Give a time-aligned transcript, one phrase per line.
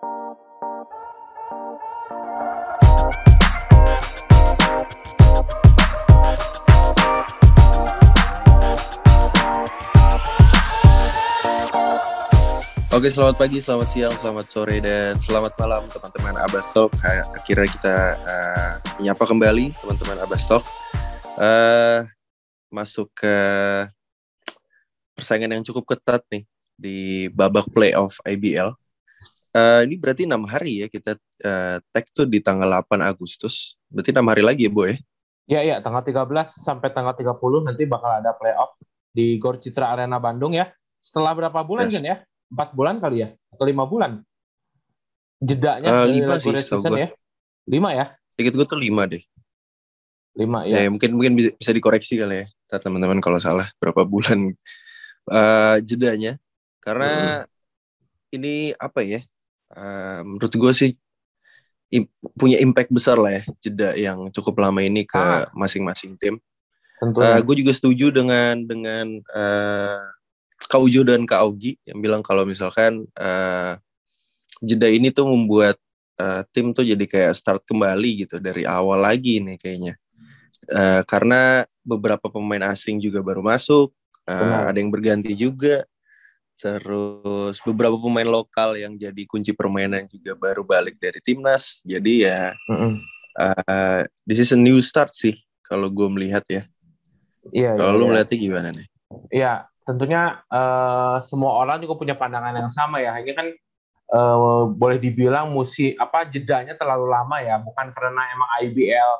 [0.00, 0.08] Oke,
[13.12, 16.96] selamat pagi, selamat siang, selamat sore, dan selamat malam teman-teman Abastok.
[17.36, 20.64] Akhirnya kita uh, menyapa kembali teman-teman Abastok.
[21.36, 22.08] Uh,
[22.72, 23.36] masuk ke
[25.12, 28.79] persaingan yang cukup ketat nih di babak playoff IBL.
[29.50, 33.74] Uh, ini berarti enam hari ya kita uh, tag tuh di tanggal 8 Agustus.
[33.90, 34.94] Berarti enam hari lagi ya, Boy?
[35.50, 38.78] Ya, ya, tanggal 13 sampai tanggal 30 nanti bakal ada playoff
[39.10, 40.70] di Gor Citra Arena Bandung ya.
[41.02, 41.98] Setelah berapa bulan yes.
[41.98, 42.16] kan ya?
[42.50, 44.20] empat bulan kali ya atau lima bulan
[45.38, 47.08] jedanya uh, lima sih season ya
[47.70, 49.22] lima ya sedikit gue tuh lima deh
[50.34, 54.54] lima ya, ya mungkin mungkin bisa, bisa dikoreksi kali ya teman-teman kalau salah berapa bulan
[55.30, 56.38] uh, jedanya
[56.82, 57.59] karena hmm.
[58.30, 59.20] Ini apa ya
[59.74, 60.92] uh, menurut gue sih
[61.90, 62.06] im
[62.38, 65.50] punya impact besar lah ya jeda yang cukup lama ini ke ah.
[65.50, 66.38] masing-masing tim.
[67.00, 70.04] Uh, gue juga setuju dengan dengan uh,
[70.60, 73.74] Kak Ujo dan Kak Augie yang bilang kalau misalkan uh,
[74.60, 75.80] jeda ini tuh membuat
[76.20, 79.94] uh, tim tuh jadi kayak start kembali gitu dari awal lagi nih kayaknya.
[80.70, 83.90] Uh, karena beberapa pemain asing juga baru masuk,
[84.28, 85.82] uh, ada yang berganti juga.
[86.60, 91.80] Terus beberapa pemain lokal yang jadi kunci permainan juga baru balik dari timnas.
[91.88, 92.92] Jadi ya, mm -hmm.
[93.40, 96.62] uh, this is a new start sih kalau gue melihat ya.
[97.48, 97.80] Iya.
[97.80, 98.10] Kalau iya, lu iya.
[98.12, 98.86] melihatnya gimana nih?
[99.32, 99.52] Iya,
[99.88, 103.16] tentunya uh, semua orang juga punya pandangan yang sama ya.
[103.16, 103.46] Hanya kan
[104.12, 109.10] uh, boleh dibilang musim apa jedanya terlalu lama ya, bukan karena emang IBL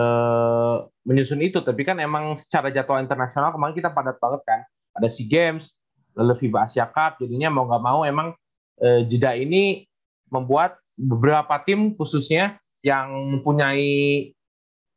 [0.00, 4.60] uh, menyusun itu, tapi kan emang secara jadwal internasional kemarin kita padat banget kan.
[4.98, 5.70] Ada SEA Games,
[6.16, 8.34] FIBA Asia Cup, jadinya mau nggak mau emang
[8.82, 9.86] uh, jeda ini
[10.30, 14.30] membuat beberapa tim khususnya yang mempunyai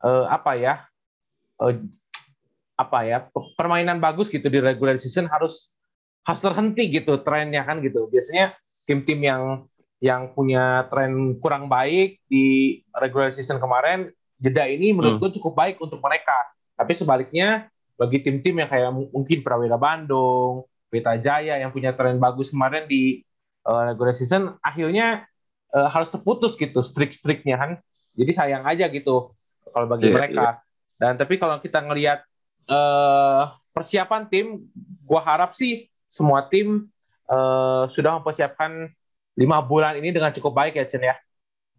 [0.03, 0.73] uh, apa ya
[1.59, 1.75] uh,
[2.73, 3.17] apa ya
[3.55, 5.71] permainan bagus gitu di regular season harus
[6.23, 8.55] harus terhenti gitu trennya kan gitu biasanya
[8.87, 9.43] tim-tim yang
[10.03, 15.35] yang punya tren kurang baik di regular season kemarin jeda ini menurut hmm.
[15.39, 21.57] cukup baik untuk mereka tapi sebaliknya bagi tim-tim yang kayak mungkin Prawira Bandung, Pelita Jaya
[21.57, 23.25] yang punya tren bagus kemarin di
[23.65, 25.25] uh, regular season akhirnya
[25.73, 27.71] uh, harus terputus gitu strik-striknya kan
[28.13, 29.33] jadi sayang aja gitu
[29.73, 30.53] kalau bagi yeah, mereka yeah.
[31.01, 32.21] dan tapi kalau kita ngelihat
[32.69, 36.87] uh, persiapan tim, gue harap sih semua tim
[37.27, 38.93] uh, sudah mempersiapkan
[39.33, 41.17] lima bulan ini dengan cukup baik ya Chen ya.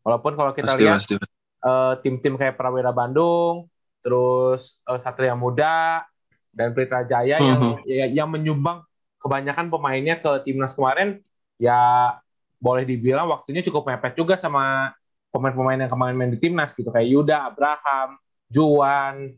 [0.02, 1.22] Walaupun kalau kita pasti, lihat tim
[1.64, 3.72] Uh, tim-tim kayak Prawira Bandung,
[4.04, 6.04] terus uh, Satria Muda
[6.52, 7.88] dan Pelita Jaya yang uh-huh.
[7.88, 8.84] ya, yang menyumbang
[9.24, 11.24] kebanyakan pemainnya ke timnas kemarin,
[11.56, 12.12] ya
[12.60, 14.92] boleh dibilang waktunya cukup mepet juga sama
[15.32, 16.92] pemain-pemain yang kemarin main di timnas gitu.
[16.92, 18.20] Kayak Yuda, Abraham,
[18.52, 19.34] Juan,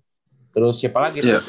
[0.50, 1.22] terus siapa lagi?
[1.22, 1.42] Yeah.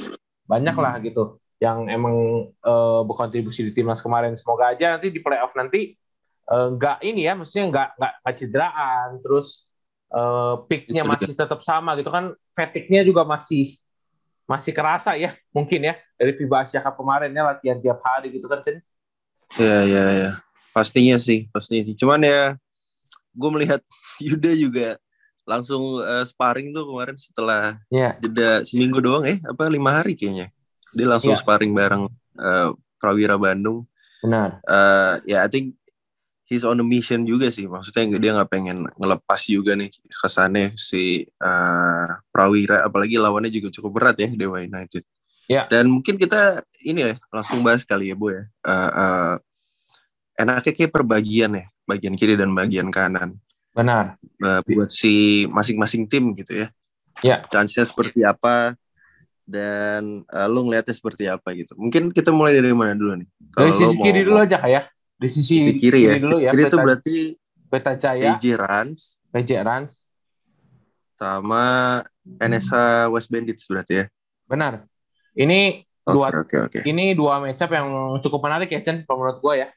[0.47, 4.31] banyak lah gitu yang emang uh, berkontribusi di timnas kemarin.
[4.39, 5.91] Semoga aja nanti di playoff nanti
[6.47, 9.67] uh, nggak ini ya maksudnya nggak nggak cederaan terus
[10.15, 13.75] uh, picknya masih tetap sama gitu kan fatigue-nya juga masih
[14.47, 18.47] masih kerasa ya mungkin ya dari FIBA Asia Cup kemarin ya latihan tiap hari gitu
[18.47, 18.79] kan Chen
[19.59, 20.31] ya ya ya
[20.71, 22.41] pastinya sih pastinya cuman ya
[23.37, 23.81] gue melihat
[24.25, 24.89] Yuda juga
[25.47, 28.19] langsung uh, sparring tuh kemarin setelah yeah.
[28.19, 30.51] jeda seminggu doang ya apa lima hari kayaknya.
[30.91, 31.39] Dia langsung yeah.
[31.39, 33.87] sparring bareng uh, Prawira Bandung.
[34.19, 34.59] Benar.
[34.67, 35.79] Uh, ya yeah, I think
[36.47, 41.27] he's on a mission juga sih maksudnya dia nggak pengen ngelepas juga nih kesannya si
[41.43, 45.03] uh, Prawira apalagi lawannya juga cukup berat ya Dewa United
[45.51, 45.67] yeah.
[45.67, 49.33] dan mungkin kita ini ya langsung bahas kali ya bu ya uh, uh,
[50.39, 53.35] enaknya kayak perbagian ya bagian kiri dan bagian kanan
[53.77, 54.17] Benar.
[54.41, 56.67] Uh, buat si masing-masing tim gitu ya.
[57.21, 57.45] Ya.
[57.45, 58.73] Chance-nya seperti apa
[59.45, 61.77] dan uh, lu ngeliatnya seperti apa gitu.
[61.77, 63.29] Mungkin kita mulai dari mana dulu nih?
[63.53, 64.89] Dari sisi kiri dulu aja ya.
[65.17, 66.21] Di sisi, sisi kiri, ya.
[66.21, 66.53] dulu ya.
[66.53, 67.17] Kiri itu berarti
[67.67, 70.07] Peta Jaya, PJ Rans, PJ Rans,
[71.17, 71.65] sama
[72.37, 74.05] NSA West Bandits berarti ya.
[74.45, 74.85] Benar.
[75.33, 76.81] Ini okay, dua okay, okay.
[76.85, 79.69] ini dua matchup yang cukup menarik ya Chen menurut gue ya.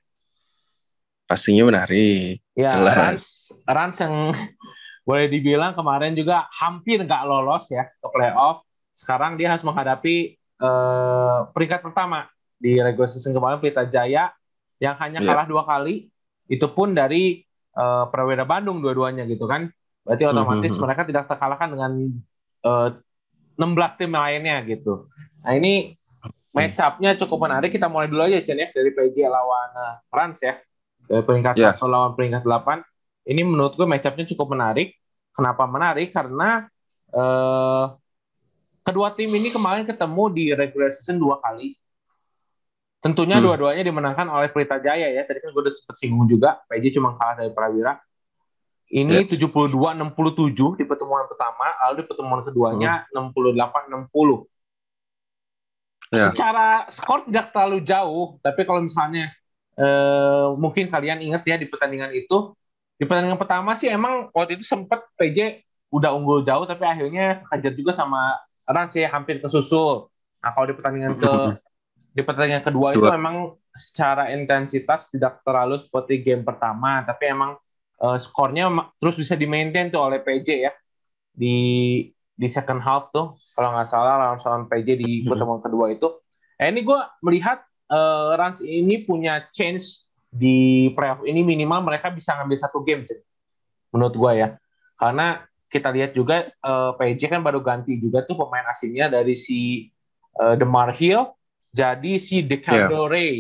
[1.25, 2.45] Pastinya menarik.
[2.53, 4.37] Ya, Rans, Rans yang
[5.09, 8.63] boleh dibilang kemarin juga hampir nggak lolos ya ke playoff.
[8.93, 12.29] Sekarang dia harus menghadapi uh, peringkat pertama
[12.61, 14.29] di regular season kemarin Pelita Jaya
[14.81, 15.29] yang hanya iya.
[15.29, 15.53] kalah yeah.
[15.53, 16.09] dua kali.
[16.50, 17.44] Itu pun dari
[17.79, 19.71] uh, Prawira Bandung dua-duanya gitu kan.
[20.03, 20.82] Berarti hmm, otomatis mm -hmm.
[20.82, 21.93] mereka tidak terkalahkan dengan
[22.65, 25.06] uh, eh, 16 tim lainnya gitu.
[25.44, 25.94] Nah ini
[26.56, 27.71] match up-nya cukup menarik.
[27.71, 30.56] Kita mulai dulu aja Chen ya dari PJ lawan uh, Rans ya.
[31.06, 31.76] dari peringkat yeah.
[31.76, 32.81] satu lawan peringkat delapan.
[33.29, 34.97] Ini menurut gue matchupnya cukup menarik.
[35.31, 36.11] Kenapa menarik?
[36.11, 36.67] Karena
[37.15, 37.94] uh,
[38.83, 41.80] kedua tim ini kemarin ketemu di regular season dua kali.
[43.00, 43.44] Tentunya hmm.
[43.49, 45.25] dua-duanya dimenangkan oleh Pelita Jaya ya.
[45.25, 46.61] Tadi kan gue udah sempat singgung juga.
[46.69, 47.97] PJ cuma kalah dari Prawira.
[48.91, 49.38] Ini yes.
[49.38, 53.31] 72-67 di pertemuan pertama, lalu di pertemuan keduanya hmm.
[53.32, 54.50] 68-60.
[56.11, 56.35] Yeah.
[56.35, 59.31] Secara skor tidak terlalu jauh, tapi kalau misalnya
[59.79, 62.50] eh, mungkin kalian ingat ya di pertandingan itu,
[62.99, 65.62] di pertandingan pertama sih emang waktu itu sempat PJ
[65.94, 68.35] udah unggul jauh, tapi akhirnya kejar juga sama
[68.67, 70.11] Rans ya hampir kesusul.
[70.43, 71.32] Nah kalau di pertandingan ke
[72.11, 72.99] di pertandingan kedua Dua.
[72.99, 77.55] itu memang secara intensitas tidak terlalu seperti game pertama, tapi emang
[78.03, 78.67] uh, skornya
[78.99, 80.73] terus bisa di maintain tuh oleh PJ ya
[81.31, 81.57] di
[82.35, 85.29] di second half tuh kalau nggak salah lawan lawan PJ di hmm.
[85.31, 86.09] pertemuan kedua itu.
[86.61, 92.39] Eh, ini gue melihat uh, Rans ini punya chance di playoff ini minimal mereka bisa
[92.39, 93.19] ngambil satu game sih.
[93.91, 94.55] menurut gue ya
[94.95, 99.35] karena kita lihat juga uh, eh, PJ kan baru ganti juga tuh pemain asingnya dari
[99.35, 99.91] si
[100.39, 101.27] uh, Demar Hill
[101.71, 103.13] jadi si Decado yeah.
[103.13, 103.35] Ray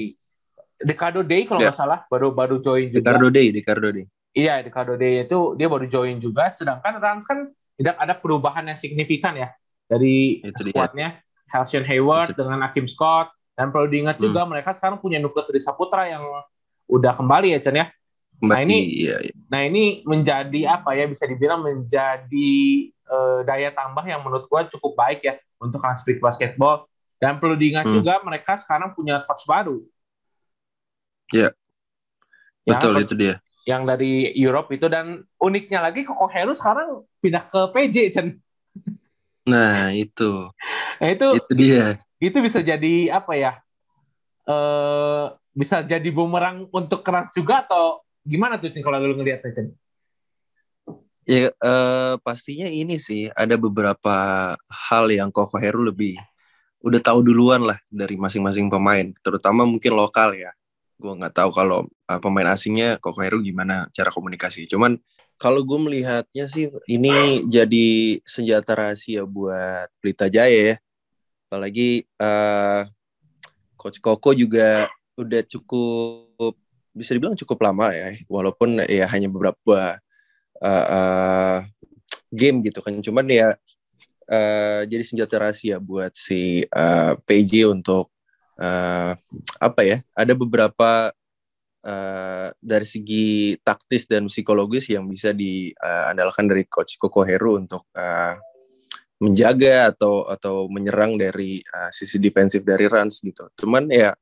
[0.80, 1.82] Decado Day kalau nggak yeah.
[1.84, 5.86] salah baru baru join juga Decado Day Decado Day Iya, di Day itu dia baru
[5.90, 6.54] join juga.
[6.54, 9.50] Sedangkan Rans kan tidak ada perubahan yang signifikan ya
[9.90, 11.18] dari squadnya.
[11.50, 12.38] Halcyon Hayward itu.
[12.38, 13.34] dengan Akim Scott.
[13.58, 14.24] Dan perlu diingat hmm.
[14.24, 16.22] juga mereka sekarang punya Nukut Saputra yang
[16.86, 17.86] udah kembali ya Chen ya.
[18.40, 19.34] Kembali, nah ini, iya, iya.
[19.52, 22.52] nah ini menjadi apa ya bisa dibilang menjadi
[23.04, 26.88] uh, daya tambah yang menurut gua cukup baik ya untuk Speak Basketball.
[27.20, 27.94] Dan perlu diingat hmm.
[28.00, 29.84] juga mereka sekarang punya coach baru.
[31.30, 31.52] Iya.
[32.64, 33.38] Betul itu dia
[33.68, 38.28] yang dari Europe itu dan uniknya lagi Koko Heru sekarang pindah ke PJ Chen.
[39.44, 40.48] Nah itu.
[41.00, 41.28] nah itu.
[41.36, 42.00] Itu dia.
[42.18, 43.52] Itu bisa jadi apa ya?
[44.48, 49.68] Eh bisa jadi bumerang untuk keras juga atau gimana tuh Chen kalau lu ngeliatnya Chen?
[51.28, 54.16] Ya uh, pastinya ini sih ada beberapa
[54.66, 56.16] hal yang Koko Heru lebih
[56.80, 60.52] udah tahu duluan lah dari masing-masing pemain, terutama mungkin lokal ya
[61.00, 64.68] gue nggak tahu kalau uh, pemain asingnya Koko Heru gimana cara komunikasi.
[64.68, 65.00] Cuman
[65.40, 70.76] kalau gue melihatnya sih ini jadi senjata rahasia buat Pelita Jaya ya.
[71.48, 72.84] Apalagi uh,
[73.80, 76.54] Coach Koko juga udah cukup
[76.92, 79.96] bisa dibilang cukup lama ya, walaupun ya hanya beberapa
[80.60, 81.58] uh, uh,
[82.28, 82.92] game gitu kan.
[83.00, 83.56] Cuman ya
[84.30, 88.08] uh, jadi senjata rahasia buat si uh, PJ untuk
[88.62, 89.12] uh,
[89.58, 91.10] apa ya ada beberapa
[91.84, 98.38] uh, dari segi taktis dan psikologis yang bisa diandalkan dari coach Koko Heru untuk uh,
[99.20, 103.52] menjaga atau atau menyerang dari uh, sisi defensif dari Rans gitu.
[103.60, 104.16] Cuman ya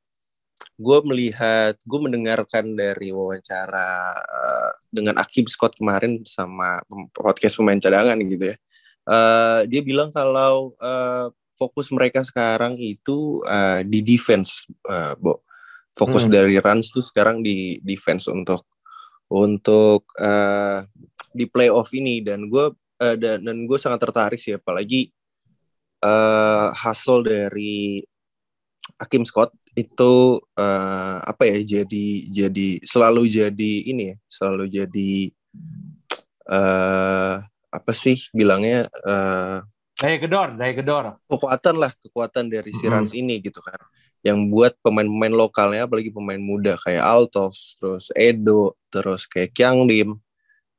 [0.79, 6.79] gue melihat, gue mendengarkan dari wawancara uh, dengan Akib Scott kemarin sama
[7.11, 8.57] podcast pemain cadangan gitu ya.
[9.09, 15.41] Uh, dia bilang kalau uh, fokus mereka sekarang itu uh, di defense, uh, Bo.
[15.97, 16.31] Fokus hmm.
[16.31, 18.69] dari Rans tuh sekarang di defense untuk
[19.33, 20.85] untuk uh,
[21.33, 25.09] di playoff ini dan gue uh, dan, dan gue sangat tertarik sih apalagi
[26.05, 28.01] uh, hasil dari
[28.97, 35.13] Hakim Scott itu uh, apa ya jadi jadi selalu jadi ini ya selalu jadi
[36.49, 37.35] uh,
[37.69, 39.61] apa sih bilangnya uh,
[39.99, 41.05] Daya gedor, daya gedor.
[41.27, 43.19] Kekuatan lah, kekuatan dari si Rans hmm.
[43.19, 43.75] ini gitu kan.
[44.23, 50.15] Yang buat pemain-pemain lokalnya, apalagi pemain muda kayak Altos, terus Edo, terus kayak Kyang Lim,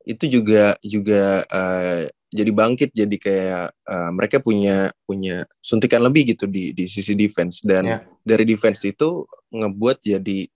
[0.08, 6.48] itu juga juga uh, jadi bangkit, jadi kayak uh, mereka punya punya suntikan lebih gitu
[6.48, 8.00] di di sisi defense dan yeah.
[8.24, 10.48] dari defense itu ngebuat jadi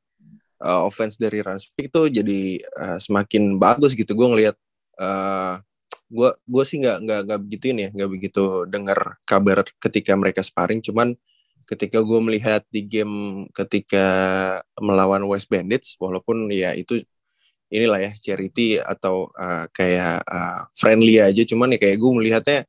[0.64, 4.16] uh, offense dari Rans itu jadi uh, semakin bagus gitu.
[4.16, 4.56] Gue ngelihat
[4.96, 5.60] uh,
[6.08, 10.40] gue gue sih nggak nggak nggak begitu ini ya nggak begitu dengar kabar ketika mereka
[10.44, 10.80] sparring.
[10.84, 11.16] Cuman
[11.64, 14.06] ketika gue melihat di game ketika
[14.78, 17.00] melawan West Bandits walaupun ya itu
[17.72, 21.42] inilah ya charity atau uh, kayak uh, friendly aja.
[21.42, 22.60] Cuman ya kayak gue melihatnya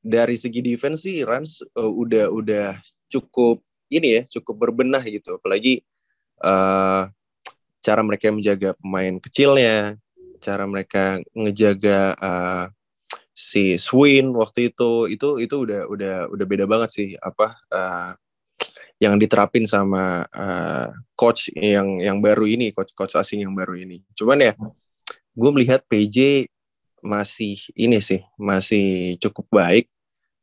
[0.00, 2.78] dari segi defense sih Rans uh, udah udah
[3.10, 5.36] cukup ini ya cukup berbenah gitu.
[5.36, 5.82] Apalagi
[6.42, 7.10] uh,
[7.82, 9.98] cara mereka menjaga pemain kecilnya
[10.38, 12.64] cara mereka ngejaga uh,
[13.36, 18.16] si Swin waktu itu itu itu udah udah udah beda banget sih apa uh,
[18.96, 24.00] yang diterapin sama uh, coach yang yang baru ini coach coach asing yang baru ini.
[24.16, 24.52] Cuman ya
[25.36, 26.48] gue melihat PJ
[27.04, 29.86] masih ini sih masih cukup baik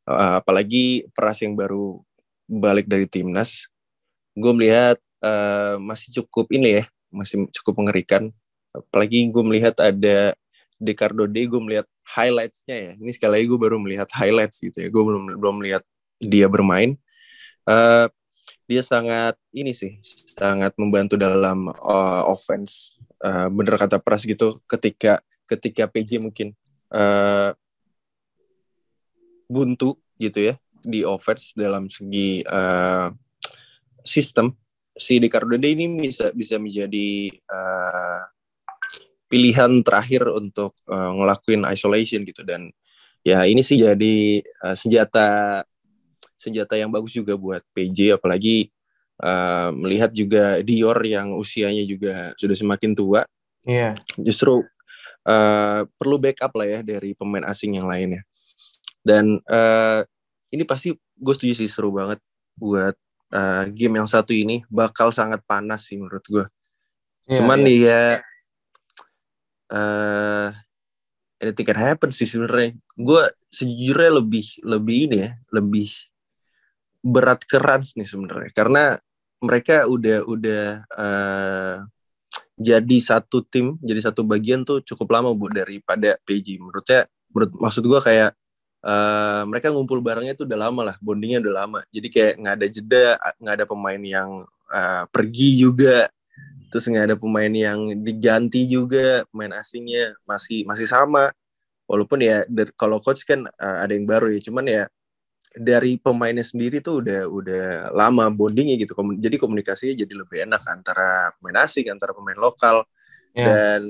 [0.06, 1.98] uh, apalagi peras yang baru
[2.46, 3.66] balik dari timnas.
[4.38, 8.30] Gue melihat uh, masih cukup ini ya masih cukup mengerikan.
[8.70, 10.38] Apalagi gue melihat ada
[10.78, 12.92] Decardo D gue melihat highlightsnya ya.
[12.98, 14.88] Ini sekali lagi gue baru melihat highlights gitu ya.
[14.90, 15.82] Gue belum belum melihat
[16.20, 16.98] dia bermain.
[17.64, 18.10] Uh,
[18.64, 20.00] dia sangat ini sih
[20.36, 22.98] sangat membantu dalam uh, offense.
[23.24, 26.52] Uh, bener kata Pras gitu ketika ketika PJ mungkin
[26.92, 27.56] uh,
[29.48, 30.54] buntu gitu ya
[30.84, 33.08] di offense dalam segi uh,
[34.04, 34.52] sistem
[34.94, 38.33] si Ricardo D ini bisa bisa menjadi uh,
[39.34, 42.70] pilihan terakhir untuk uh, ngelakuin isolation gitu dan
[43.26, 45.66] ya ini sih jadi uh, senjata
[46.38, 48.70] senjata yang bagus juga buat PJ apalagi
[49.18, 53.26] uh, melihat juga Dior yang usianya juga sudah semakin tua.
[53.66, 53.94] Iya.
[53.98, 54.22] Yeah.
[54.22, 54.62] Justru
[55.26, 58.22] uh, perlu backup lah ya dari pemain asing yang lainnya.
[59.04, 60.00] Dan uh,
[60.54, 62.22] ini pasti gue setuju sih seru banget
[62.54, 62.94] buat
[63.34, 66.46] uh, game yang satu ini bakal sangat panas sih menurut gue.
[67.28, 67.80] Yeah, Cuman yeah.
[67.80, 68.00] ya
[69.74, 70.54] uh,
[71.42, 72.78] anything can happen sih sebenarnya.
[72.94, 75.90] Gue sejujurnya lebih lebih ini ya, lebih
[77.04, 78.96] berat keras nih sebenarnya karena
[79.44, 80.64] mereka udah udah
[80.96, 81.76] uh,
[82.54, 86.62] jadi satu tim, jadi satu bagian tuh cukup lama bu daripada PG.
[86.62, 87.04] Menurutnya,
[87.34, 88.30] menurut maksud gue kayak
[88.86, 91.78] uh, mereka ngumpul barengnya tuh udah lama lah, bondingnya udah lama.
[91.90, 93.06] Jadi kayak nggak ada jeda,
[93.42, 94.30] nggak ada pemain yang
[94.70, 96.06] uh, pergi juga,
[96.74, 101.30] terus nggak ada pemain yang diganti juga, pemain asingnya masih masih sama.
[101.86, 102.42] Walaupun ya
[102.74, 104.82] kalau coach kan uh, ada yang baru ya, cuman ya
[105.54, 107.64] dari pemainnya sendiri tuh udah udah
[107.94, 108.98] lama bondingnya gitu.
[108.98, 112.82] Jadi komunikasinya jadi lebih enak antara pemain asing, antara pemain lokal.
[113.38, 113.46] Yeah.
[113.46, 113.80] Dan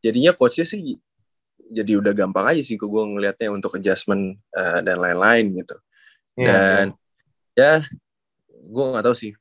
[0.00, 0.96] jadinya coachnya sih
[1.68, 5.76] jadi udah gampang aja sih gue ngelihatnya untuk adjustment uh, dan lain-lain gitu.
[6.40, 6.84] Yeah, dan
[7.52, 7.84] yeah.
[7.84, 7.84] ya
[8.64, 9.36] gue nggak tahu sih.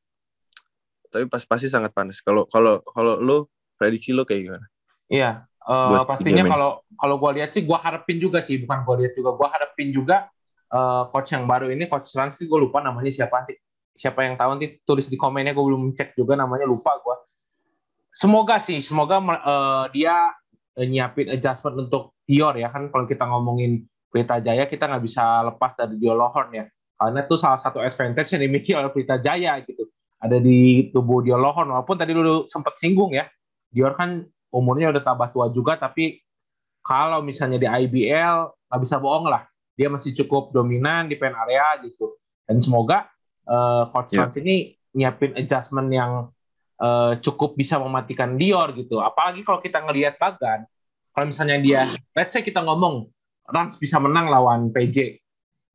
[1.13, 2.19] Tapi pas pasti sangat panas.
[2.25, 4.65] Kalau kalau kalau lo prediksi lo kayak gimana?
[5.13, 9.13] Iya, uh, pastinya kalau kalau gue lihat sih gue harapin juga sih, bukan gue lihat
[9.13, 10.17] juga, gue harapin juga
[10.73, 13.53] uh, coach yang baru ini coach Rans gue lupa namanya siapa nanti
[13.93, 17.15] siapa yang tahu nanti tulis di komennya gue belum cek juga namanya lupa gue
[18.09, 20.33] semoga sih semoga uh, dia
[20.77, 22.87] uh, nyiapin adjustment untuk Dior ya kan?
[22.87, 26.65] Kalau kita ngomongin Pelita Jaya kita nggak bisa lepas dari Dior Lohorn ya.
[26.95, 29.91] Karena itu salah satu advantage yang dimiliki oleh Pelita Jaya gitu
[30.23, 33.27] ada di tubuh Dior Lohorn walaupun tadi dulu sempat singgung ya.
[33.67, 34.23] Dior kan
[34.55, 36.23] umurnya udah tambah tua juga tapi
[36.79, 39.43] kalau misalnya di IBL nggak bisa bohong lah.
[39.75, 42.15] Dia masih cukup dominan di pen area gitu.
[42.47, 43.11] Dan semoga
[43.51, 44.31] uh, coach yeah.
[44.39, 46.31] ini nyiapin adjustment yang
[46.79, 49.03] uh, cukup bisa mematikan Dior gitu.
[49.03, 50.63] Apalagi kalau kita ngelihat Bagan
[51.13, 51.81] kalau misalnya dia
[52.17, 53.11] let's say kita ngomong
[53.43, 55.19] Rans bisa menang lawan PJ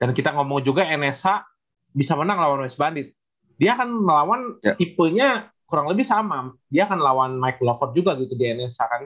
[0.00, 1.45] dan kita ngomong juga NSA
[1.93, 3.17] bisa menang lawan West Bandit
[3.59, 4.79] dia akan melawan yeah.
[4.79, 9.03] tipenya kurang lebih sama dia akan lawan Mike Lover juga gitu di NSA kan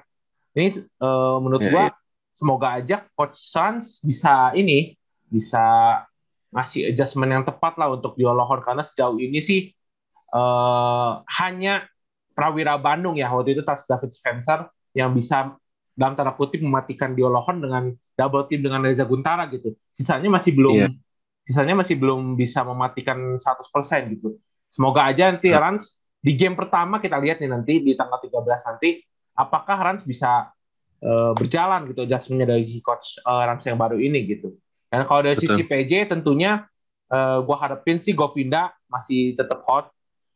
[0.54, 0.68] ini
[1.00, 1.92] uh, menurut yeah, gua yeah.
[2.36, 4.94] semoga aja coach Sans bisa ini
[5.32, 5.64] bisa
[6.52, 9.72] ngasih adjustment yang tepat lah untuk Lohor karena sejauh ini sih
[10.36, 11.88] uh, hanya
[12.36, 15.56] Prawira Bandung ya waktu itu tas David Spencer yang bisa
[15.96, 19.72] dalam tanda kutip mematikan Lohor dengan double team dengan Reza Guntara gitu.
[19.96, 20.92] Sisanya masih belum yeah.
[21.46, 24.38] Sisanya masih belum bisa mematikan 100% gitu.
[24.72, 25.60] Semoga aja nanti yeah.
[25.60, 29.02] Rans di game pertama kita lihat nih nanti di tanggal 13 nanti
[29.34, 30.54] apakah Rans bisa
[31.02, 34.54] uh, berjalan gitu adjustmentnya dari si coach uh, Rans yang baru ini gitu.
[34.86, 35.58] Dan kalau dari Betul.
[35.58, 36.62] sisi PJ tentunya
[37.10, 39.90] uh, gue harapin sih Govinda masih tetap hot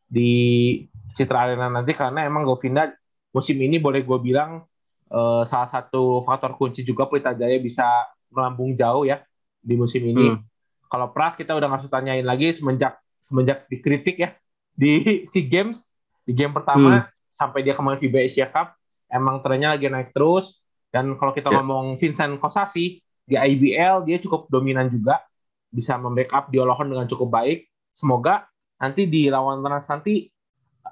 [0.07, 0.81] di
[1.17, 2.89] Citra Arena nanti karena emang Govinda
[3.31, 4.65] musim ini boleh gue bilang
[5.11, 7.85] uh, salah satu faktor kunci juga Pelita Jaya bisa
[8.33, 9.23] melambung jauh ya
[9.61, 10.35] di musim ini.
[10.35, 10.41] Hmm.
[10.87, 14.29] Kalau Pras kita udah nggak usah tanyain lagi semenjak semenjak dikritik ya
[14.73, 15.87] di SEA Games
[16.23, 17.07] di game pertama hmm.
[17.31, 18.75] sampai dia kemarin FIBA Asia Cup
[19.07, 20.59] emang trennya lagi naik terus
[20.91, 21.59] dan kalau kita yeah.
[21.59, 25.19] ngomong Vincent Kosasi di IBL dia cukup dominan juga
[25.67, 27.67] bisa membackup Diolohon dengan cukup baik.
[27.91, 28.47] Semoga
[28.79, 30.31] nanti di lawan Trans nanti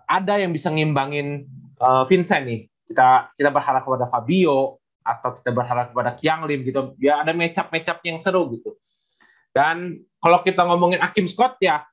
[0.06, 1.48] ada yang bisa ngimbangin
[1.80, 2.68] uh, Vincent nih.
[2.86, 6.94] Kita kita berharap kepada Fabio atau kita berharap kepada Kiang Lim gitu.
[7.00, 8.76] Dia ada matchup-matchup yang seru gitu.
[9.56, 11.88] Dan kalau kita ngomongin Akim Scott ya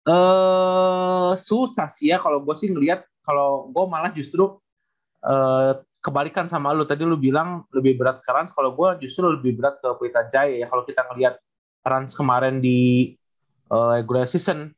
[0.00, 4.56] eh susah sih ya kalau gue sih ngelihat kalau gue malah justru
[5.20, 9.60] eh, kebalikan sama lu tadi lu bilang lebih berat ke Rans kalau gue justru lebih
[9.60, 11.36] berat ke Pelita Jaya ya kalau kita ngelihat
[11.84, 13.12] Rans kemarin di
[13.68, 14.72] uh, regular season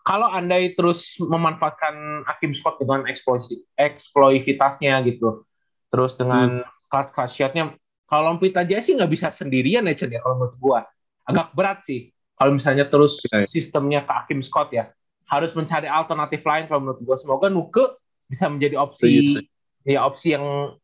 [0.00, 3.04] kalau andai terus memanfaatkan Akim Scott dengan
[3.78, 5.44] eksploivitasnya gitu,
[5.92, 6.88] terus dengan hmm.
[6.88, 7.76] kelas-kelas shotnya,
[8.10, 10.80] kalau Pelita Jaya sih nggak bisa sendirian ya Chen ya kalau menurut gua
[11.24, 13.46] agak berat sih kalau misalnya terus okay.
[13.46, 14.90] sistemnya ke Akim Scott ya
[15.30, 19.38] harus mencari alternatif lain kalau menurut gua semoga Nuke bisa menjadi opsi
[19.86, 20.74] ya opsi yang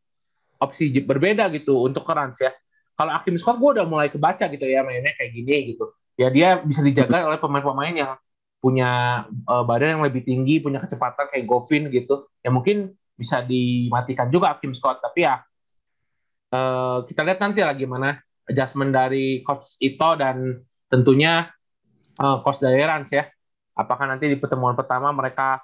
[0.61, 2.52] opsi berbeda gitu untuk Rans ya.
[2.97, 5.92] Kalau Hakim Scott gue udah mulai kebaca gitu ya mainnya kayak gini gitu.
[6.16, 8.12] Ya dia bisa dijaga oleh pemain-pemain yang
[8.56, 12.25] punya uh, badan yang lebih tinggi, punya kecepatan kayak Govin gitu.
[12.40, 15.04] Ya mungkin bisa dimatikan juga Hakim Scott.
[15.04, 15.45] Tapi ya
[16.56, 18.16] uh, kita lihat nanti lah gimana
[18.48, 21.52] adjustment dari coach Ito dan tentunya
[22.16, 23.28] uh, coach dari Rans ya.
[23.76, 25.60] Apakah nanti di pertemuan pertama mereka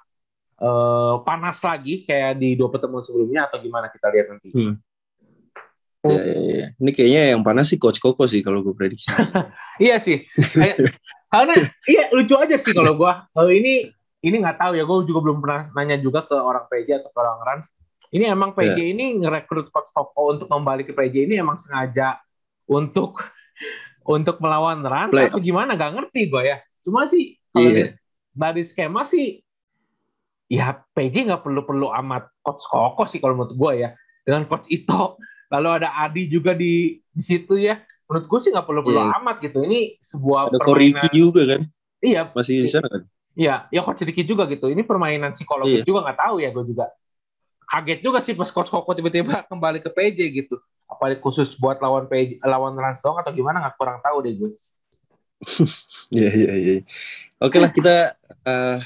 [0.61, 4.49] uh, panas lagi kayak di dua pertemuan sebelumnya atau gimana kita lihat nanti.
[4.53, 4.75] Hmm.
[6.03, 6.65] Ya, ya, ya.
[6.83, 9.07] Ini kayaknya yang panas sih Coach Koko sih kalau gue prediksi.
[9.87, 10.27] iya sih.
[11.31, 11.55] Karena
[11.87, 13.13] iya lucu aja sih kalau gue.
[13.31, 13.87] Kalau ini
[14.19, 14.83] ini nggak tahu ya.
[14.83, 17.65] Gue juga belum pernah nanya juga ke orang PJ atau ke orang Rans.
[18.13, 18.93] Ini emang PJ yeah.
[18.93, 22.21] ini ngerekrut Coach Koko untuk kembali ke PJ ini emang sengaja
[22.69, 23.17] untuk
[24.15, 25.33] untuk melawan Rans Play.
[25.33, 25.73] atau gimana?
[25.73, 26.57] Gak ngerti gue ya.
[26.85, 27.89] Cuma sih kalau yeah.
[28.37, 29.41] dari skema sih
[30.45, 33.89] ya PJ nggak perlu-perlu amat coach Koko sih kalau menurut gue ya
[34.21, 35.17] dengan coach Ito
[35.49, 39.17] lalu ada Adi juga di di situ ya menurut gue sih nggak perlu-perlu yeah.
[39.21, 41.61] amat gitu ini sebuah ada permainan juga kan
[42.05, 43.01] iya masih di sana kan
[43.33, 45.87] iya ya coach Ricky juga gitu ini permainan psikologis yeah.
[45.87, 46.85] juga nggak tahu ya gue juga
[47.73, 52.05] kaget juga sih pas coach Koko tiba-tiba kembali ke PJ gitu apa khusus buat lawan
[52.05, 54.53] PJ lawan Ransong atau gimana nggak kurang tahu deh gue
[56.13, 56.75] Iya iya iya.
[57.41, 58.15] Oke lah kita
[58.47, 58.79] uh,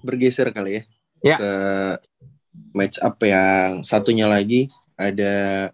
[0.00, 0.82] bergeser kali ya
[1.20, 1.36] ya.
[1.36, 1.52] ke
[2.74, 5.68] match up yang satunya lagi ada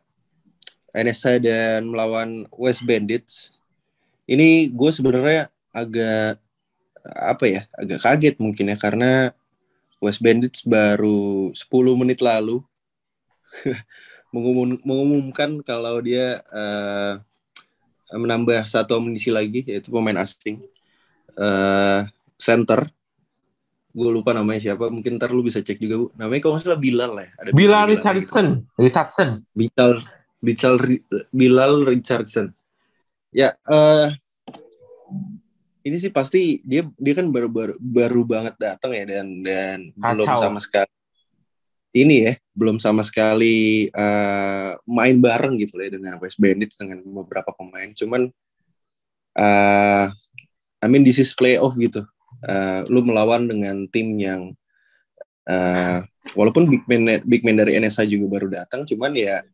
[0.95, 3.51] NSA dan melawan West Bandits.
[4.25, 6.41] Ini gue sebenarnya agak
[7.05, 9.35] apa ya, agak kaget mungkin ya karena
[10.05, 12.61] West Bandits baru 10 menit lalu.
[14.35, 17.23] Mengumum, mengumumkan kalau dia uh,
[18.13, 20.59] menambah satu amunisi lagi yaitu pemain asing
[21.39, 22.03] uh,
[22.35, 22.91] center.
[23.95, 26.07] Gue lupa namanya siapa mungkin ntar lu bisa cek juga bu.
[26.19, 28.83] Namanya kalau nggak salah Bilal ya ada Bilal, Bilal Richardson gitu.
[28.83, 29.93] Richardson Bilal
[30.43, 30.75] Bilal
[31.31, 32.47] Bilal Richardson.
[33.31, 34.11] Ya uh,
[35.85, 40.11] ini sih pasti dia dia kan baru baru, baru banget datang ya dan dan Kacau.
[40.17, 40.93] belum sama sekali
[41.95, 47.53] ini ya belum sama sekali uh, main bareng gitu ya dengan West Bandits dengan beberapa
[47.55, 48.33] pemain cuman
[49.39, 50.05] uh,
[50.83, 52.03] I mean this is playoff gitu
[52.49, 54.57] uh, lu melawan dengan tim yang
[55.47, 56.01] uh,
[56.35, 59.45] walaupun big man big man dari NSA juga baru datang cuman ya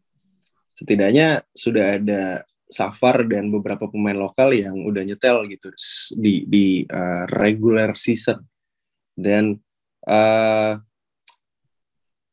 [0.71, 2.41] setidaknya sudah ada
[2.71, 5.69] Safar dan beberapa pemain lokal yang udah nyetel gitu
[6.15, 8.47] di di uh, regular season
[9.19, 9.59] dan
[10.07, 10.79] uh,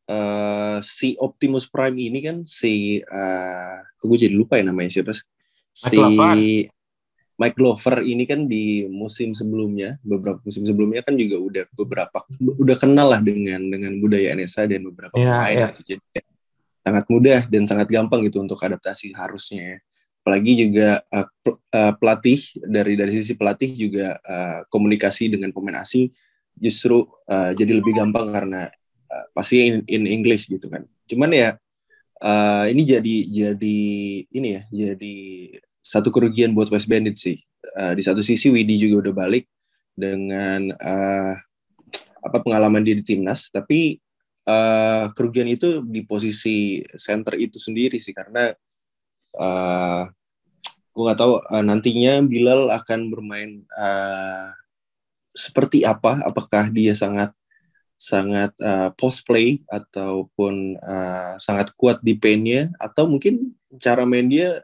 [0.07, 5.17] uh, si Optimus Prime ini kan si uh, gue jadi lupa ya namanya siapa
[5.73, 5.97] si
[7.37, 12.77] Mike Glover ini kan di musim sebelumnya, beberapa musim sebelumnya kan juga udah beberapa udah
[12.81, 15.69] kenal lah dengan dengan budaya NSA dan beberapa yeah, pemain yeah.
[15.69, 15.81] gitu.
[15.85, 16.23] Jadi ya,
[16.81, 19.77] sangat mudah dan sangat gampang gitu untuk adaptasi harusnya.
[20.27, 21.23] Apalagi juga uh,
[22.03, 22.35] pelatih
[22.67, 26.11] dari dari sisi pelatih juga uh, komunikasi dengan pemain asing
[26.59, 28.67] justru uh, jadi lebih gampang karena
[29.07, 30.83] uh, pasti in, in English gitu kan.
[31.07, 31.55] Cuman ya
[32.19, 33.79] uh, ini jadi jadi
[34.27, 35.15] ini ya jadi
[35.79, 37.39] satu kerugian buat West Bandit sih.
[37.79, 39.47] Uh, di satu sisi Widi juga udah balik
[39.95, 41.39] dengan uh,
[42.19, 44.03] apa pengalaman dia di timnas, tapi
[44.43, 48.51] uh, kerugian itu di posisi center itu sendiri sih karena
[49.39, 50.03] uh,
[50.97, 54.49] gue nggak tahu uh, nantinya Bilal akan bermain uh,
[55.29, 56.25] seperti apa?
[56.25, 57.29] Apakah dia sangat
[57.97, 64.57] sangat uh, post play ataupun uh, sangat kuat di paintnya atau mungkin cara main dia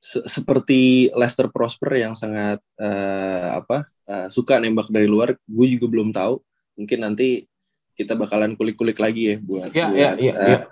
[0.00, 5.84] se seperti Lester Prosper yang sangat uh, apa uh, suka nembak dari luar, gue juga
[5.84, 6.40] belum tahu.
[6.80, 7.44] Mungkin nanti
[7.92, 10.62] kita bakalan kulik-kulik lagi ya buat, yeah, buat yeah, yeah, uh, yeah.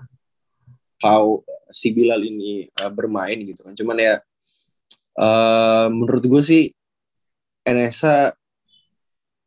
[1.04, 3.76] how si Bilal ini uh, bermain gitu kan.
[3.76, 4.24] Cuman ya
[5.20, 6.62] uh, menurut gue sih
[7.66, 8.32] NSA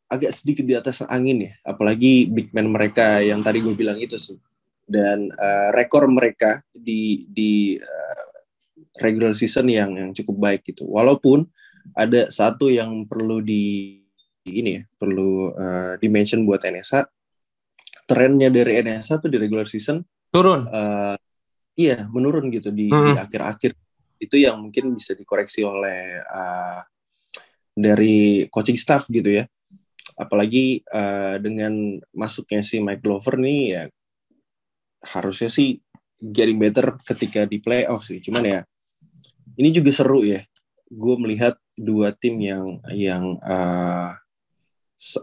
[0.09, 4.17] agak sedikit di atas angin ya, apalagi big man mereka yang tadi gue bilang itu
[4.17, 4.37] sih.
[4.89, 8.29] Dan uh, rekor mereka di di uh,
[9.05, 10.89] regular season yang yang cukup baik gitu.
[10.89, 11.45] Walaupun
[11.93, 14.01] ada satu yang perlu di,
[14.49, 17.05] ini ya, perlu uh, dimention buat NSA.
[18.09, 20.01] Trennya dari NSA tuh di regular season
[20.33, 20.65] turun.
[20.69, 21.13] Uh,
[21.77, 23.13] iya, menurun gitu di hmm.
[23.13, 23.71] di akhir-akhir.
[24.19, 26.83] Itu yang mungkin bisa dikoreksi oleh uh,
[27.73, 29.47] dari coaching staff gitu ya.
[30.19, 33.83] Apalagi uh, dengan masuknya si Mike Glover nih ya
[34.99, 35.79] harusnya sih
[36.19, 38.19] getting better ketika di playoff sih.
[38.19, 38.59] Cuman ya
[39.55, 40.43] ini juga seru ya.
[40.91, 44.11] Gue melihat dua tim yang yang uh,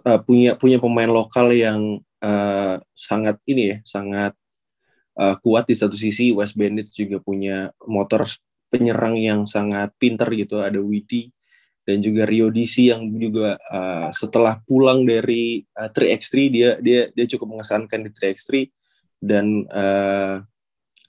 [0.04, 4.32] uh, punya punya pemain lokal yang uh, sangat ini ya, sangat
[5.20, 8.24] uh, kuat di satu sisi West Bandits juga punya motor
[8.70, 11.30] penyerang yang sangat pinter gitu ada Widi
[11.86, 17.26] dan juga Rio DC yang juga uh, setelah pulang dari uh, 3x3 dia dia dia
[17.30, 18.66] cukup mengesankan di 3x3
[19.22, 20.42] dan uh,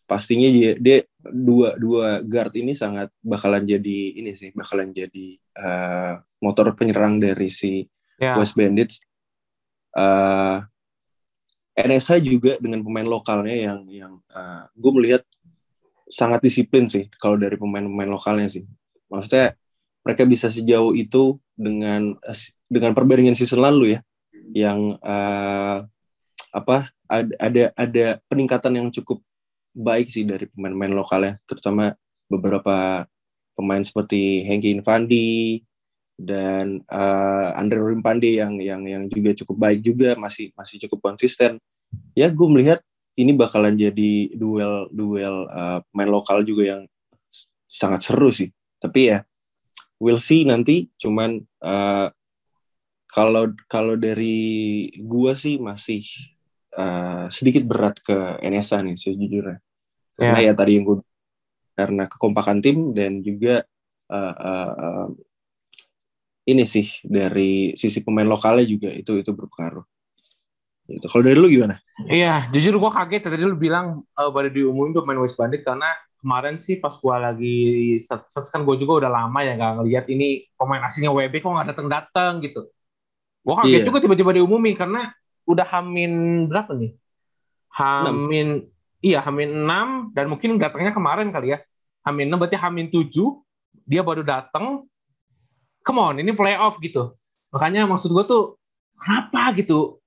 [0.07, 6.13] pastinya dia dia dua dua guard ini sangat bakalan jadi ini sih bakalan jadi uh,
[6.39, 7.83] motor penyerang dari si
[8.21, 8.39] yeah.
[8.39, 9.03] West Bandits
[9.97, 10.63] uh,
[11.77, 15.21] NSA juga dengan pemain lokalnya yang yang uh, gue melihat
[16.07, 18.63] sangat disiplin sih kalau dari pemain-pemain lokalnya sih.
[19.11, 19.55] Maksudnya
[20.03, 22.15] mereka bisa sejauh itu dengan
[22.67, 23.99] dengan perbandingan season lalu ya,
[24.55, 25.83] yang uh,
[26.55, 29.19] apa ada, ada ada peningkatan yang cukup
[29.77, 31.93] baik sih dari pemain-pemain lokalnya, terutama
[32.27, 33.07] beberapa
[33.55, 35.61] pemain seperti Hengki Infandi
[36.17, 41.61] dan uh, Andre Rimpande yang yang yang juga cukup baik juga masih masih cukup konsisten
[42.17, 42.81] ya gue melihat
[43.17, 46.83] ini bakalan jadi duel duel uh, main lokal juga yang
[47.65, 48.53] sangat seru sih.
[48.77, 49.25] Tapi ya
[49.97, 50.93] we'll see nanti.
[51.01, 52.07] Cuman uh,
[53.09, 56.05] kalau kalau dari gue sih masih
[56.77, 59.57] uh, sedikit berat ke NSA nih sejujurnya.
[60.13, 60.53] Karena yeah.
[60.53, 60.97] ya tadi yang gue
[61.77, 63.61] karena kekompakan tim dan juga
[64.09, 65.07] uh, uh, uh,
[66.47, 69.85] ini sih dari sisi pemain lokalnya juga itu itu berpengaruh
[70.87, 71.03] Gitu.
[71.11, 71.75] Kalau dari lu gimana?
[72.07, 75.91] Iya, jujur gue kaget tadi lu bilang uh, baru diumumin pemain West Bandit karena
[76.23, 77.59] kemarin sih pas gue lagi
[77.99, 81.51] search, search kan gue juga udah lama ya nggak ngeliat ini pemain aslinya WB kok
[81.51, 82.71] nggak datang datang gitu.
[83.43, 83.87] Gue kaget yeah.
[83.87, 85.11] juga tiba-tiba diumumin karena
[85.43, 86.11] udah hamin
[86.47, 86.91] berapa nih?
[87.67, 88.47] Hamin
[89.03, 89.07] 6.
[89.11, 91.59] iya hamin 6 dan mungkin datangnya kemarin kali ya.
[92.07, 93.11] Hamin 6 berarti hamin 7
[93.83, 94.87] dia baru datang.
[95.83, 97.11] Come on, ini playoff gitu.
[97.51, 98.43] Makanya maksud gue tuh
[98.99, 99.99] kenapa gitu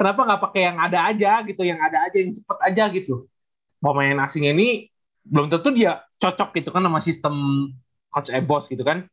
[0.00, 3.28] kenapa nggak pakai yang ada aja gitu yang ada aja yang cepet aja gitu.
[3.84, 4.88] Pemain asing ini
[5.28, 7.34] belum tentu dia cocok gitu kan sama sistem
[8.08, 9.04] coach Ebos gitu kan.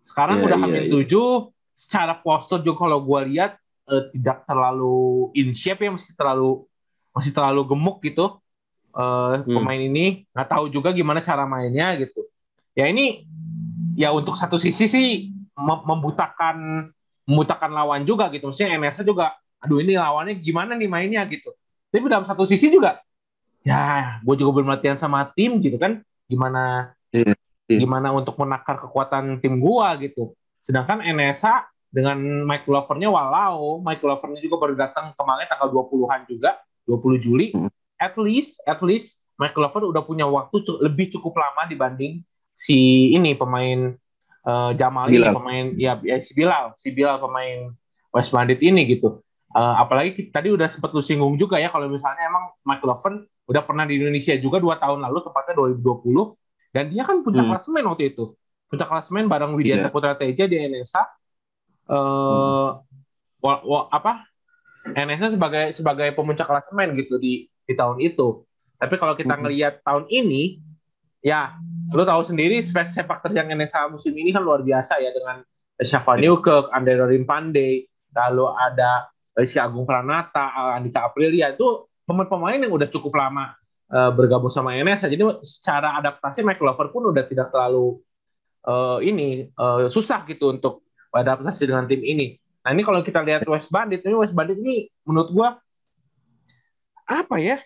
[0.00, 0.92] Sekarang yeah, udah yeah, hamil yeah.
[0.96, 1.28] tujuh
[1.76, 3.60] secara postur juga kalau gue lihat
[3.92, 6.64] uh, tidak terlalu in shape ya masih terlalu
[7.12, 8.40] masih terlalu gemuk gitu
[8.96, 9.44] uh, hmm.
[9.44, 10.24] pemain ini.
[10.32, 12.24] Nggak tahu juga gimana cara mainnya gitu.
[12.72, 13.28] Ya ini
[13.92, 15.28] ya untuk satu sisi sih
[15.60, 16.88] membutakan
[17.28, 18.48] membutakan lawan juga gitu.
[18.48, 21.52] Maksudnya NSA juga aduh ini lawannya gimana nih mainnya gitu.
[21.90, 23.02] Tapi dalam satu sisi juga,
[23.66, 27.34] ya gue juga belum latihan sama tim gitu kan, gimana yeah,
[27.68, 27.80] yeah.
[27.82, 30.32] gimana untuk menakar kekuatan tim gue gitu.
[30.64, 36.62] Sedangkan NSA dengan Mike Glovernya walau Mike Glovernya juga baru datang kemarin tanggal 20-an juga,
[36.86, 37.70] 20 Juli, mm.
[37.98, 42.20] at least at least Mike Glover udah punya waktu cu lebih cukup lama dibanding
[42.52, 43.96] si ini pemain
[44.44, 47.72] uh, Jamal ini pemain ya, ya si Bilal, si Bilal pemain
[48.12, 49.24] West Bandit ini gitu.
[49.50, 53.26] Uh, apalagi kita, tadi udah sempat lu singgung juga ya kalau misalnya emang Mike Loven
[53.50, 56.06] udah pernah di Indonesia juga dua tahun lalu tepatnya 2020
[56.70, 57.50] dan dia kan puncak hmm.
[57.50, 58.38] klasemen waktu itu
[58.70, 59.90] puncak klasemen bareng Widya yeah.
[59.90, 61.02] Putra Teja di NSA uh,
[61.90, 62.70] hmm.
[63.42, 64.22] wa, wa, apa
[64.86, 68.46] NSA sebagai sebagai pemuncak klasemen gitu di di tahun itu
[68.78, 69.42] tapi kalau kita hmm.
[69.42, 70.62] ngelihat tahun ini
[71.26, 71.58] ya
[71.90, 75.42] lu tahu sendiri sepak terjang NSA musim ini kan luar biasa ya dengan
[75.80, 82.74] Shafa Newkirk, Andre Rimpande, lalu ada Rizky Agung Pranata, eh, Andika Aprilia itu pemain-pemain yang
[82.74, 83.54] udah cukup lama
[83.94, 85.06] uh, bergabung sama NS.
[85.06, 88.02] Jadi secara adaptasi Mike Glover pun udah tidak terlalu
[88.66, 90.82] uh, ini uh, susah gitu untuk
[91.14, 92.34] adaptasi dengan tim ini.
[92.66, 95.48] Nah ini kalau kita lihat West Bandit, ini West Bandit ini menurut gua
[97.06, 97.62] apa ya?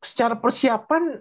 [0.00, 1.20] Secara persiapan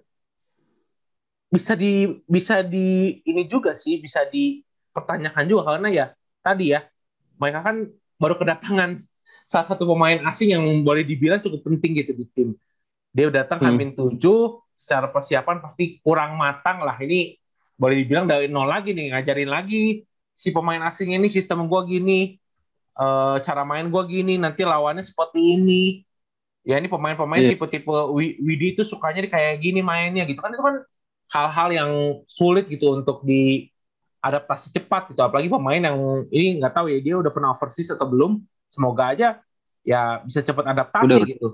[1.48, 6.06] bisa di bisa di ini juga sih bisa dipertanyakan juga karena ya
[6.44, 6.84] tadi ya
[7.40, 9.02] mereka kan baru kedatangan
[9.48, 12.50] salah satu pemain asing yang boleh dibilang cukup penting gitu di tim.
[13.16, 13.68] Dia datang hmm.
[13.72, 16.98] Hamin tujuh, secara persiapan pasti kurang matang lah.
[17.00, 17.34] Ini
[17.78, 20.06] boleh dibilang dari nol lagi nih, ngajarin lagi
[20.38, 22.38] si pemain asing ini sistem gue gini,
[23.02, 25.84] uh, cara main gue gini, nanti lawannya seperti ini.
[26.68, 27.56] Ya ini pemain-pemain yeah.
[27.56, 30.84] tipe-tipe Widi itu sukanya kayak gini mainnya gitu kan itu kan
[31.32, 31.92] hal-hal yang
[32.28, 33.72] sulit gitu untuk di
[34.22, 35.22] adaptasi cepat gitu.
[35.22, 35.98] Apalagi pemain yang
[36.34, 38.42] ini nggak tahu ya dia udah pernah overseas atau belum.
[38.68, 39.28] Semoga aja
[39.88, 41.48] ya bisa cepat adaptasi udah, gitu.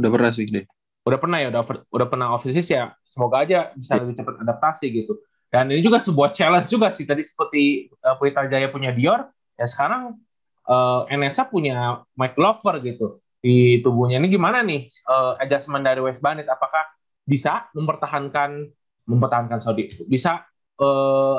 [0.00, 0.66] Udah pernah sih deh
[1.04, 5.20] udah pernah ya udah udah pernah overseas ya semoga aja bisa lebih cepat adaptasi gitu.
[5.52, 9.66] Dan ini juga sebuah challenge juga sih tadi seperti uh, Pelita Jaya punya Dior ya
[9.68, 10.18] sekarang
[10.66, 13.20] uh, NSA punya Mike Glover gitu.
[13.44, 16.48] Di tubuhnya ini gimana nih uh, adjustment dari West Bandit?
[16.48, 16.88] Apakah
[17.28, 18.72] bisa mempertahankan
[19.04, 20.40] mempertahankan Saudi bisa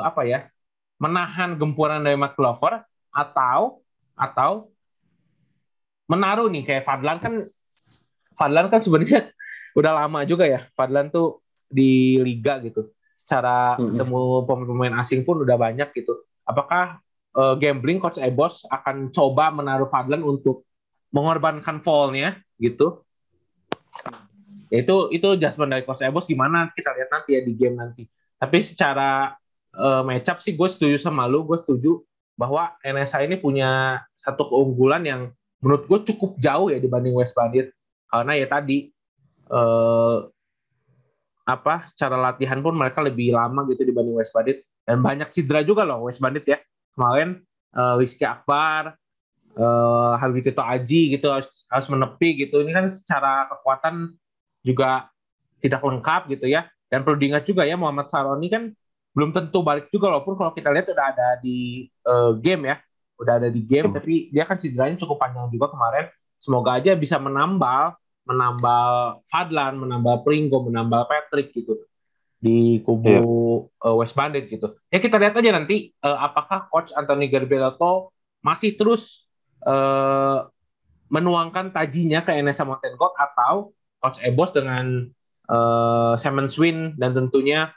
[0.00, 0.48] apa ya
[0.96, 2.80] menahan gempuran dari Matt Glover
[3.12, 3.84] atau
[4.16, 4.72] atau
[6.08, 7.42] menaruh nih kayak Fadlan kan
[8.36, 9.32] Fadlan kan sebenarnya
[9.78, 10.68] udah lama juga ya.
[10.72, 12.92] Fadlan tuh di liga gitu.
[13.16, 13.96] Secara hmm.
[13.96, 16.24] ketemu pemain-pemain asing pun udah banyak gitu.
[16.46, 17.00] Apakah
[17.34, 20.64] uh, gambling coach Ebos akan coba menaruh Fadlan untuk
[21.10, 23.02] mengorbankan fallnya gitu?
[24.68, 28.04] Ya itu itu adjustment dari coach Ebos gimana kita lihat nanti ya di game nanti.
[28.36, 29.32] Tapi secara
[29.76, 32.04] uh, matchup sih gue setuju sama lu, gue setuju
[32.36, 35.20] bahwa NSA ini punya satu keunggulan yang
[35.64, 37.72] menurut gue cukup jauh ya dibanding West Bandit.
[38.12, 38.92] Karena ya tadi
[39.48, 40.28] uh,
[41.46, 44.64] apa secara latihan pun mereka lebih lama gitu dibanding West Bandit.
[44.86, 46.60] Dan banyak cedera juga loh West Bandit ya.
[46.92, 47.40] Kemarin
[47.72, 48.94] uh, Rizky Akbar
[49.56, 52.60] uh, Tito Aji gitu harus, harus menepi gitu.
[52.60, 54.12] Ini kan secara kekuatan
[54.60, 55.08] juga
[55.64, 58.70] tidak lengkap gitu ya dan perlu diingat juga ya Muhammad Saroni kan
[59.16, 62.76] belum tentu balik juga walaupun kalau kita lihat udah ada di uh, game ya
[63.16, 63.96] udah ada di game hmm.
[63.96, 67.96] tapi dia kan cederanya cukup panjang juga kemarin semoga aja bisa menambal
[68.28, 71.80] menambal Fadlan menambal Pringgo menambal Patrick gitu
[72.36, 73.24] di kubu yeah.
[73.24, 73.88] Iya.
[73.88, 78.12] uh, West Bandit gitu ya kita lihat aja nanti uh, apakah coach Anthony Garbelato
[78.44, 79.24] masih terus
[79.64, 80.44] uh,
[81.08, 83.72] menuangkan tajinya ke NSA Mountain Gold atau
[84.02, 85.08] coach Ebos dengan
[85.50, 87.72] uh, Simon Swin dan tentunya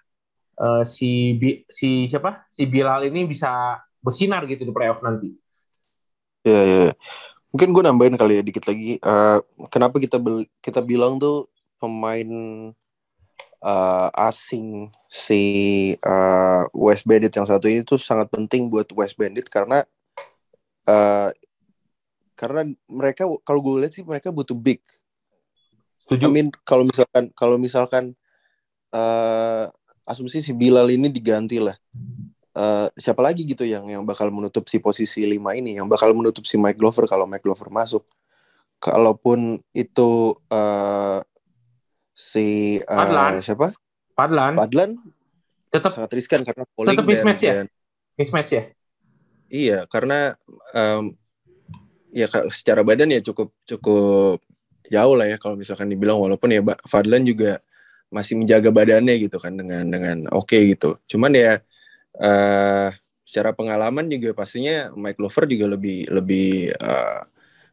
[0.59, 1.37] uh, si
[1.69, 5.33] si siapa si Bilal ini bisa bersinar gitu di playoff nanti.
[6.43, 6.85] Ya ya.
[7.49, 9.01] Mungkin gue nambahin kali ya dikit lagi.
[9.01, 9.41] Uh,
[9.73, 10.21] kenapa kita
[10.61, 11.49] kita bilang tuh
[11.81, 12.29] pemain
[13.63, 15.41] uh, asing si
[16.03, 19.83] uh, West Bandit yang satu ini tuh sangat penting buat West Bandit karena
[20.87, 21.29] uh,
[22.39, 24.79] karena mereka kalau gue lihat sih mereka butuh big.
[26.09, 26.25] Setuju.
[26.33, 28.03] Mean kalau misalkan kalau misalkan
[28.89, 29.69] uh,
[30.09, 31.77] asumsi si Bilal ini diganti lah.
[32.57, 36.49] Uh, siapa lagi gitu yang yang bakal menutup si posisi lima ini, yang bakal menutup
[36.49, 38.03] si Mike Glover kalau Mike Glover masuk.
[38.81, 41.21] Kalaupun itu uh,
[42.17, 43.45] si uh, Padlan.
[43.45, 43.67] siapa?
[44.17, 44.53] Padlan.
[44.57, 44.89] Padlan
[45.69, 47.69] tetap sangat riskan karena polling tetap mismatch ya.
[48.17, 48.63] Mismatch ya.
[49.49, 50.33] Iya, karena
[50.73, 51.13] um,
[52.09, 54.41] ya secara badan ya cukup cukup
[54.89, 57.61] jauh lah ya kalau misalkan dibilang walaupun ya Fadlan juga
[58.09, 60.97] masih menjaga badannya gitu kan dengan dengan oke okay gitu.
[61.05, 61.61] Cuman ya
[62.17, 62.89] uh,
[63.21, 67.21] secara pengalaman juga pastinya Mike Glover juga lebih lebih uh,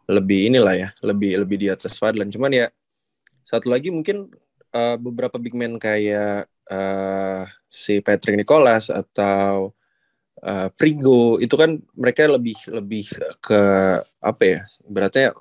[0.06, 2.28] lebih inilah ya, lebih lebih di atas Fadlan.
[2.28, 2.66] Cuman ya
[3.42, 4.28] satu lagi mungkin
[4.76, 9.72] uh, beberapa big man kayak uh, si Patrick Nicholas atau
[10.44, 13.08] uh, Prigo itu kan mereka lebih lebih
[13.40, 13.60] ke
[14.20, 14.60] apa ya?
[14.84, 15.32] Beratnya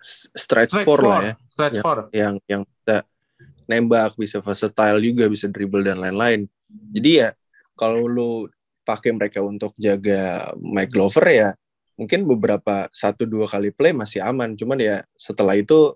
[0.00, 1.34] stretch, stretch four, lah ya.
[1.52, 1.76] Stretch
[2.10, 3.02] yang, yang yang
[3.70, 6.50] nembak, bisa versatile juga, bisa dribble dan lain-lain.
[6.90, 7.30] Jadi ya
[7.78, 8.50] kalau lu
[8.82, 11.50] pakai mereka untuk jaga Mike Glover ya
[12.00, 14.56] mungkin beberapa satu dua kali play masih aman.
[14.56, 15.92] Cuman ya setelah itu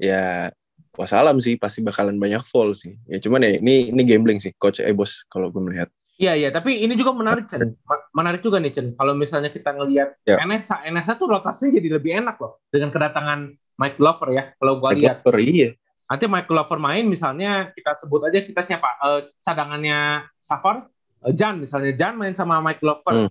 [0.00, 0.48] ya
[0.96, 2.96] wassalam sih pasti bakalan banyak fall sih.
[3.04, 5.92] Ya cuman ya ini ini gambling sih coach Ebos kalau gue melihat.
[6.18, 7.78] Iya iya, tapi ini juga menarik Chen.
[8.10, 8.90] Menarik juga nih Chen.
[8.98, 10.42] Kalau misalnya kita ngelihat ya.
[10.42, 14.50] NSA, NSA tuh rotasinya jadi lebih enak loh dengan kedatangan Mike Glover ya.
[14.58, 15.22] Kalau gue lihat.
[15.22, 15.70] Glover iya
[16.08, 20.88] nanti Michael Lover main misalnya kita sebut aja kita siapa uh, cadangannya Safar
[21.22, 23.30] uh, Jan misalnya Jan main sama Michael Lover hmm.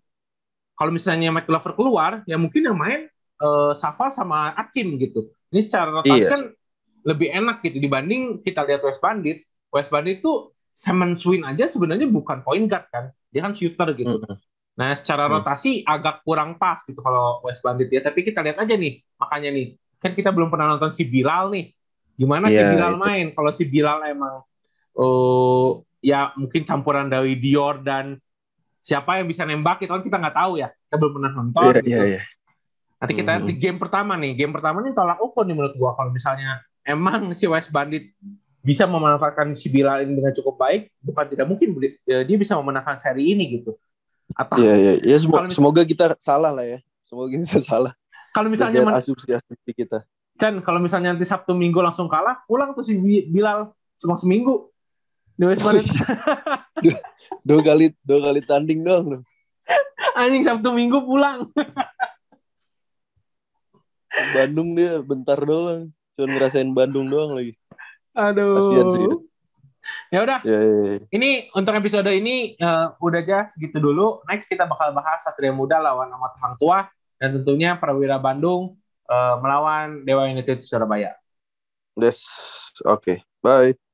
[0.77, 3.09] kalau misalnya Michael Lover keluar ya mungkin yang main
[3.41, 6.29] uh, Safar sama Acim gitu ini secara rotasi iya.
[6.29, 6.41] kan
[7.01, 9.41] lebih enak gitu dibanding kita lihat West Bandit
[9.73, 14.21] West Bandit itu Simon Swin aja sebenarnya bukan point guard kan dia kan shooter gitu
[14.21, 14.37] hmm.
[14.77, 15.41] nah secara hmm.
[15.41, 19.49] rotasi agak kurang pas gitu kalau West Bandit ya tapi kita lihat aja nih makanya
[19.49, 21.73] nih kan kita belum pernah nonton si Bilal nih
[22.17, 23.01] Gimana yeah, si Bilal itu.
[23.05, 23.25] main?
[23.31, 24.41] Kalau si Bilal emang
[24.97, 25.69] uh,
[26.01, 28.17] ya mungkin campuran dari Dior dan
[28.81, 30.73] siapa yang bisa nembak itu kan kita nggak tahu ya.
[30.73, 31.61] Kita belum pernah nonton.
[31.61, 31.93] Yeah, gitu.
[31.93, 32.25] yeah, yeah.
[32.97, 33.45] Nanti kita mm.
[33.45, 34.33] di game pertama nih.
[34.33, 38.17] Game pertama nih tolak ukur nih menurut gua kalau misalnya emang si West Bandit
[38.67, 42.99] bisa memanfaatkan si Bilal ini dengan cukup baik, bukan tidak mungkin ya, dia bisa memenangkan
[42.99, 43.79] seri ini gitu.
[44.35, 46.83] Atau Iya, iya, ya, semoga, semoga kita salah lah ya.
[47.07, 47.95] Semoga kita salah.
[48.35, 50.03] Kalau misalnya asumsi-asumsi kita.
[50.35, 52.99] Chan kalau misalnya nanti Sabtu Minggu langsung kalah pulang tuh si
[53.31, 53.71] Bilal.
[54.03, 54.67] Cuma seminggu.
[55.37, 55.85] West Bandit
[56.83, 56.97] dua,
[57.45, 59.21] dua kali dua kali tanding dong
[60.17, 61.53] anjing Sabtu Minggu pulang.
[64.33, 65.93] Bandung dia bentar doang.
[66.17, 67.53] Cuma ngerasain Bandung doang lagi
[68.17, 69.05] aduh kasian sih
[70.11, 70.95] ya udah ya, ya, ya.
[71.13, 75.79] ini untuk episode ini uh, udah aja segitu dulu next kita bakal bahas Satria Muda
[75.79, 76.89] lawan amat Hang Tua
[77.21, 78.75] dan tentunya Prawira Bandung
[79.09, 81.17] uh, melawan Dewa United Surabaya.
[81.97, 82.21] Yes,
[82.85, 83.01] oke.
[83.01, 83.17] Okay.
[83.41, 83.86] Bye.